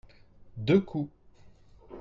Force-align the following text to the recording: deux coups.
deux 0.57 0.81
coups. 0.81 1.11